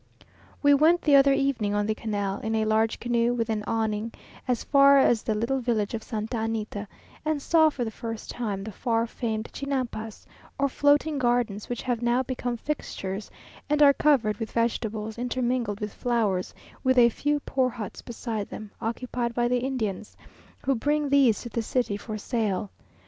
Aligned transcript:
We 0.63 0.73
went 0.73 1.03
the 1.03 1.15
other 1.15 1.31
evening 1.31 1.75
on 1.75 1.85
the 1.85 1.93
canal, 1.93 2.39
in 2.39 2.55
a 2.55 2.65
large 2.65 2.99
canoe 2.99 3.35
with 3.35 3.51
an 3.51 3.63
awning, 3.67 4.13
as 4.47 4.63
far 4.63 4.97
as 4.97 5.21
the 5.21 5.35
little 5.35 5.59
village 5.59 5.93
of 5.93 6.01
Santa 6.01 6.39
Anita, 6.39 6.87
and 7.23 7.39
saw, 7.39 7.69
for 7.69 7.85
the 7.85 7.91
first 7.91 8.31
time, 8.31 8.63
the 8.63 8.71
far 8.71 9.05
famed 9.05 9.49
Chinampas, 9.53 10.25
or 10.57 10.67
floating 10.69 11.19
gardens, 11.19 11.69
which 11.69 11.83
have 11.83 12.01
now 12.01 12.23
become 12.23 12.57
fixtures, 12.57 13.29
and 13.69 13.83
are 13.83 13.93
covered 13.93 14.37
with 14.37 14.51
vegetables, 14.53 15.19
intermingled 15.19 15.79
with 15.79 15.93
flowers, 15.93 16.55
with 16.83 16.97
a 16.97 17.09
few 17.09 17.39
poor 17.41 17.69
huts 17.69 18.01
beside 18.01 18.49
them, 18.49 18.71
occupied 18.81 19.35
by 19.35 19.47
the 19.47 19.59
Indians, 19.59 20.17
who 20.65 20.73
bring 20.73 21.09
these 21.09 21.41
to 21.41 21.49
the 21.49 21.61
city 21.61 21.95
for 21.95 22.17
sale. 22.17 22.71